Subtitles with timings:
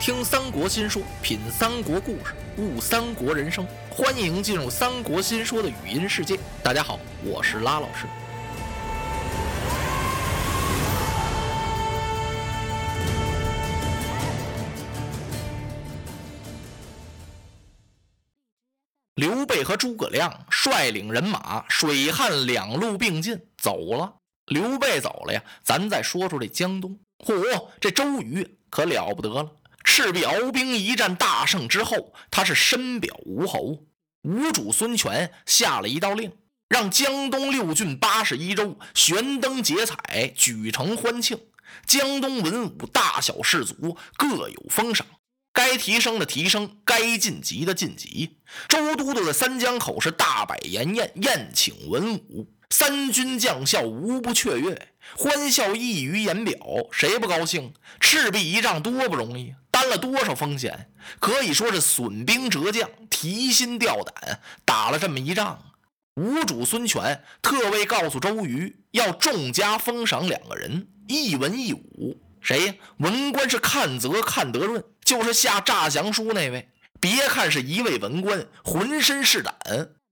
[0.00, 3.64] 听三国新说，品三国故事，悟三国人生。
[3.88, 6.36] 欢迎进入三国新说的语音世界。
[6.60, 8.06] 大家好，我是拉老师。
[19.14, 24.14] 刘备和诸葛亮率领人马，水旱两路并进，走了。
[24.46, 26.98] 刘备走了呀，咱再说说这江东。
[27.18, 29.50] 嚯，这周瑜可了不得了！
[29.84, 33.84] 赤壁鏖兵一战大胜之后，他是深表吴侯。
[34.22, 36.32] 吴主孙权下了一道令，
[36.68, 41.38] 让江东六郡八十一州悬灯结彩，举城欢庆。
[41.86, 45.06] 江东文武大小士族各有封赏，
[45.52, 48.38] 该提升的提升，该晋级的晋级。
[48.68, 56.56] 周都督在三江口是大摆筵宴，宴请文武，三军将校无不雀跃，欢笑溢于言表。
[56.90, 57.74] 谁不高兴？
[58.00, 59.54] 赤壁一仗多不容易。
[59.70, 60.90] 担了多少风险？
[61.18, 65.62] 可以说是损兵折将，提心吊胆，打了这么一仗。
[66.14, 72.20] 吴主孙权特为告诉周瑜，要重加封赏两个人，一文一武。
[72.40, 72.74] 谁呀？
[72.98, 76.70] 文官是看则看得润，就是下诈降书那位。
[76.98, 79.54] 别看是一位文官，浑身是胆。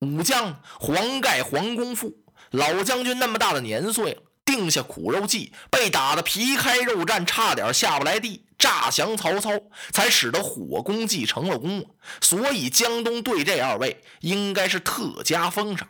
[0.00, 2.12] 武将黄盖、黄公父，
[2.50, 4.22] 老将军那么大的年岁了。
[4.44, 8.44] 定下苦肉计，被打得皮开肉绽，差点下不来地。
[8.58, 9.52] 诈降曹操，
[9.92, 11.94] 才使得火攻计成了功。
[12.20, 15.88] 所以江东对这二位应该是特加封赏。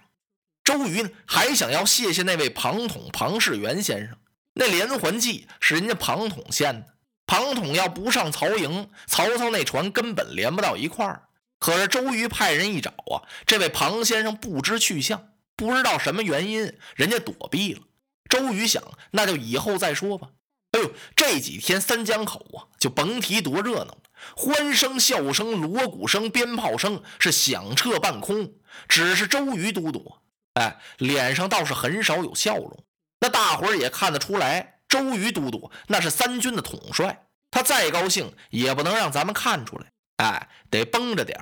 [0.63, 4.19] 周瑜呢，还想要谢谢那位庞统庞士元先生。
[4.53, 6.98] 那连环计是人家庞统献的。
[7.29, 11.29] 庞统要不上曹营，曹操那船根本连不到一块儿。
[11.61, 17.83] 可是周瑜派人一找啊，这位庞先生不知去向，不知道什么原因，人家躲避了。
[18.31, 20.29] 周瑜想，那就以后再说吧。
[20.73, 23.99] 哎呦，这几天三江口啊，就甭提多热闹了，
[24.35, 28.55] 欢声笑声、锣鼓声、鞭炮声是响彻半空。
[28.89, 30.15] 只是周瑜都督，
[30.55, 32.85] 哎，脸上倒是很少有笑容。
[33.21, 41.39] 那大伙儿也看得出来，周瑜都督那是三军的统帅，他再高兴也不能让咱们看出来，哎，得绷着点。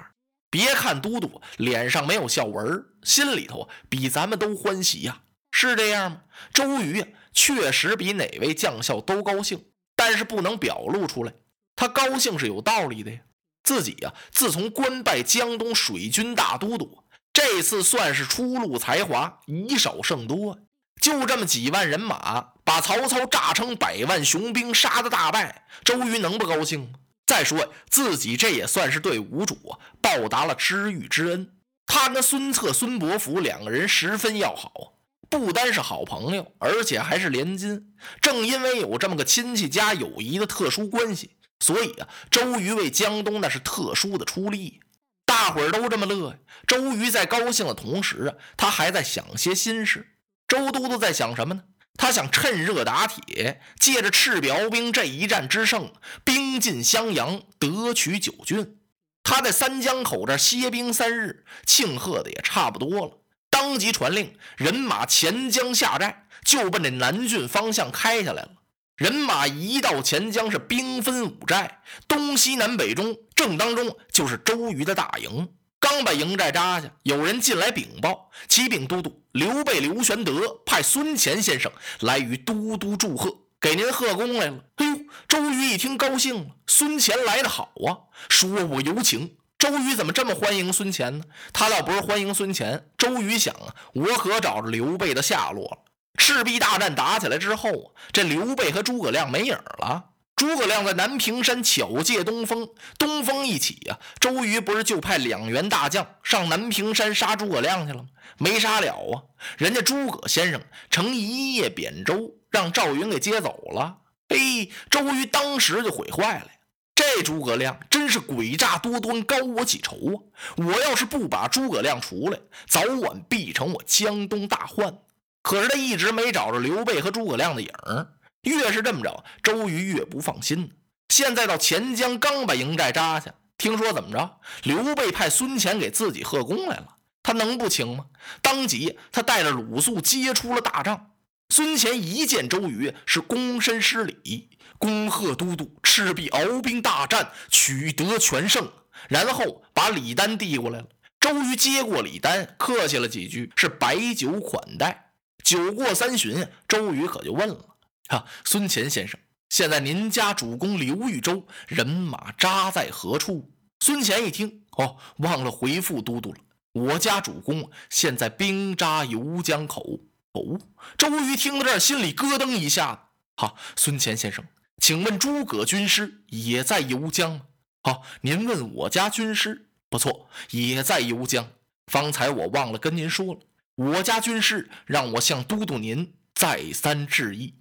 [0.51, 5.23] 别看都督脸上没有笑纹，心里头比咱们都欢喜呀。
[5.53, 6.23] 是这样吗？
[6.53, 11.33] 周瑜，确实比哪位将校都高兴，但是不能表露出来。
[11.75, 13.21] 他高兴是有道理的呀。
[13.63, 17.03] 自己呀，自从官拜江东水军大都督，
[17.33, 20.59] 这次算是初露才华，以少胜多。
[21.01, 25.67] 就这么几万人马，把曹操炸成百万雄兵，杀得大败。
[25.85, 26.99] 周瑜能不高兴吗？
[27.27, 31.53] 再说自己这也算是对吴主啊报答了知遇之恩。
[31.87, 34.95] 他跟孙策、孙伯符两个人十分要好。
[35.29, 37.93] 不单是好朋友，而且还是连襟。
[38.21, 44.81] 正因为有这么个亲戚加友谊的特殊关系，所以啊，周瑜为江东那是特殊的出力。
[45.25, 46.39] 大伙儿都这么乐。
[46.69, 50.16] 周瑜在高兴的同时啊，他还在想些心事。
[50.49, 51.63] 周都督在想什么呢？
[51.99, 55.93] 他想趁热打铁，借着赤壁鏖兵这一战之胜，
[56.25, 58.79] 兵进襄阳，得取九郡。
[59.23, 63.19] 他在三江口这歇兵三日，庆贺的也差不多了。
[63.49, 68.51] 当即传令，人马前江下寨，就奔这南郡方向开下来了。
[68.97, 75.49] 人马一到钱江，是兵分五寨，东西南北中，正当中就是周瑜的大营。
[75.89, 81.71] 刚把营寨扎下，有人进来禀报：启禀都督，刘备刘玄德派孙乾先生
[82.01, 84.65] 来与都督祝贺，给您贺功来了。
[84.79, 84.99] 哎呦，
[85.29, 89.37] 周瑜一听高兴了，孙乾来的好啊，说我有请。
[89.61, 91.25] 周瑜怎么这么欢迎孙乾呢？
[91.53, 92.85] 他倒不是欢迎孙乾。
[92.99, 95.79] 周瑜想啊，我可找着刘备的下落了。
[96.19, 100.07] 赤壁大战打起来之后啊，这刘备和诸葛亮没影了。
[100.37, 108.09] 诸葛亮在南屏山巧借东风，东风一起呀，周瑜不是就派两员大将上南屏山杀诸葛亮去了吗？
[108.37, 110.61] 没杀了啊，人家诸葛先生
[110.91, 113.97] 乘一叶扁舟，让赵云给接走了。
[114.29, 116.49] 嘿，周瑜当时就毁坏了。
[116.95, 120.17] 这诸葛亮真是诡诈多端，高我几筹啊！
[120.57, 122.39] 我要是不把诸葛亮除来，
[122.69, 124.99] 早晚必成我江东大患。
[125.43, 128.15] 可是他一直没找着刘备和诸葛亮的影儿，
[128.47, 130.73] 越是这么着，周瑜越不放心。
[131.09, 134.39] 现在到钱江，刚把营寨扎下，听说怎么着？
[134.63, 138.07] 刘备派孙乾给自己贺功来了，他能不请吗？
[138.41, 141.11] 当即他带着鲁肃接出了大帐。
[141.49, 144.49] 孙乾一见周瑜，是躬身施礼。
[144.79, 148.71] 恭贺都督赤壁鏖兵大战取得全胜，
[149.09, 150.87] 然后把礼单递过来了。
[151.19, 155.13] 周瑜接过礼单，客气了几句，是摆酒款待。
[155.43, 157.65] 酒过三巡，周瑜可就问了
[158.09, 159.19] ：“哈，孙乾先生，
[159.49, 166.39] 现在您家主公刘豫州人马扎在何处？”孙乾一听，哦，忘了回复都督了。
[166.73, 170.01] 我家主公现在兵扎游江口。
[170.33, 170.59] 哦，
[170.99, 173.11] 周瑜听到这儿，心里咯噔一下。
[173.37, 174.45] 哈，孙乾先生，
[174.79, 177.43] 请问诸葛军师也在游江吗？
[177.83, 181.49] 好，您问我家军师，不错，也在游江。
[181.87, 183.41] 方才我忘了跟您说了。
[183.77, 187.55] 我家军师让我向都督您再三致意。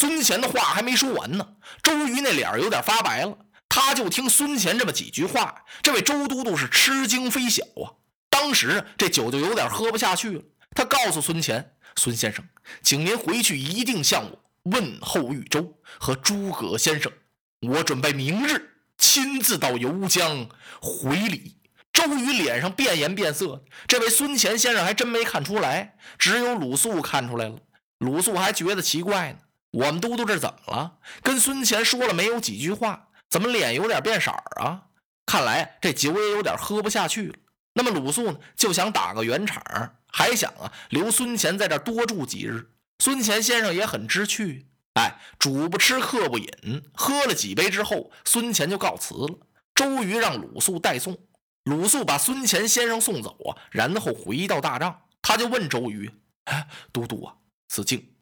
[0.00, 1.46] 孙乾的话还没说完呢，
[1.82, 3.36] 周瑜那脸有点发白了。
[3.68, 8.00] 他就听孙乾这么几句话，这位周都督是吃惊非小啊。
[8.30, 10.42] 当时这酒就有点喝不下去了。
[10.74, 12.42] 他告诉孙乾：“孙先生，
[12.82, 17.12] 请您回去一定向我问候豫州和诸葛先生。
[17.60, 20.48] 我准备明日亲自到游江
[20.80, 21.58] 回礼。”
[21.92, 27.58] 周瑜脸上变颜变色，这位孙乾先生还真没看出来，只有鲁肃看出来了。
[27.98, 29.38] 鲁肃还觉得奇怪呢，
[29.72, 30.98] 我们都督这怎么了？
[31.22, 34.30] 跟孙乾说了没有几句话，怎么脸有点变色
[34.60, 34.82] 啊？
[35.26, 37.34] 看来这酒也有点喝不下去了。
[37.74, 39.62] 那么鲁肃呢，就想打个圆场，
[40.08, 42.70] 还想啊留孙乾在这多住几日。
[42.98, 46.50] 孙乾先生也很知趣，哎，主不吃客不饮，
[46.92, 49.38] 喝了几杯之后，孙乾就告辞了。
[49.74, 51.16] 周瑜让鲁肃代送。
[51.64, 56.10] 鲁肃把孙乾先生送走啊，然后回到大帐，他就问周瑜
[56.50, 57.34] ：“哎，都督啊，
[57.68, 58.14] 子敬，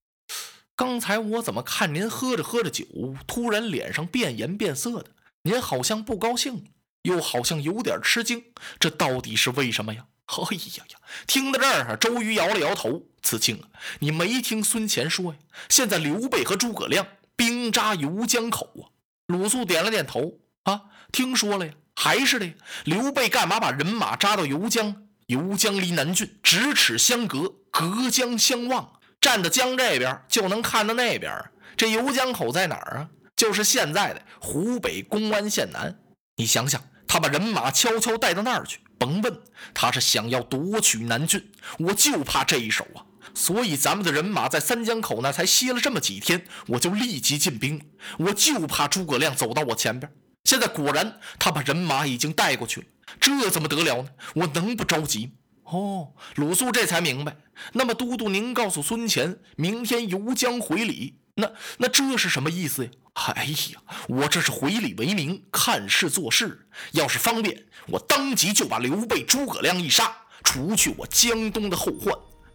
[0.78, 2.84] 刚才我怎么看您喝着喝着酒，
[3.26, 5.10] 突然脸上变颜变色的？
[5.42, 6.66] 您好像不高兴，
[7.02, 8.44] 又好像有点吃惊，
[8.78, 10.96] 这到底是为什么呀？” 哎呀呀！
[11.26, 13.66] 听到这儿，周瑜摇了摇头：“子敬啊，
[13.98, 15.38] 你没听孙乾说呀？
[15.68, 17.04] 现在刘备和诸葛亮
[17.34, 18.94] 兵扎游江口啊。”
[19.26, 22.54] 鲁肃点了点头：“啊，听说了呀。”还是的，
[22.84, 25.08] 刘备干嘛把人马扎到游江？
[25.26, 31.32] 游江离南郡咫尺相隔，隔江相望，站在江这边就能看到那边。
[31.76, 33.08] 这游江口在哪儿啊？
[33.36, 35.96] 就是现在的湖北公安县南。
[36.36, 39.40] 你想想，他把人马悄悄带到那儿去，甭问，
[39.72, 41.50] 他是想要夺取南郡。
[41.78, 43.02] 我就怕这一手啊！
[43.34, 47.80] 所以咱们的人马在三江口那才歇了这么几天，我就立即进兵。
[48.18, 50.10] 我就怕诸葛亮走到我前边。
[50.44, 52.86] 现在果然，他把人马已经带过去了，
[53.20, 54.08] 这怎么得了呢？
[54.34, 55.32] 我能不着急？
[55.70, 57.36] 哦，鲁肃这才明白。
[57.72, 62.90] 那么，都督您告诉孙乾，明天游江回礼，那那这是什么意思呀？
[63.14, 66.66] 哎呀，我这是回礼为名，看事做事。
[66.92, 72.14] 要是方便，我当即就把刘备、诸葛亮一杀，除去我江东的后患。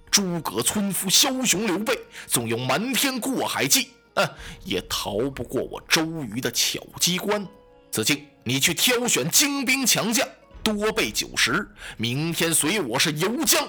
[0.09, 4.27] 诸葛村夫枭雄刘备，纵有瞒天过海计，嗯，
[4.63, 7.45] 也逃不过我周瑜的巧机关。
[7.91, 10.27] 子敬，你去挑选精兵强将，
[10.63, 11.67] 多备酒食，
[11.97, 13.67] 明天随我是游江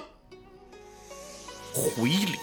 [1.73, 2.39] 回礼。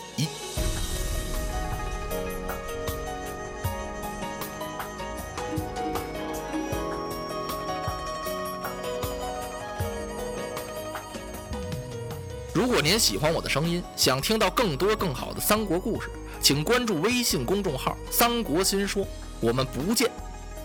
[12.55, 16.11] 如果您喜欢我的声音，想听到更多更好的三国故事，
[16.43, 19.07] 请关注微信公众号“三国新说”，
[19.41, 20.11] 我们不见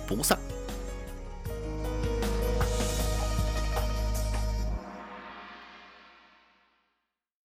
[0.05, 0.37] 不散。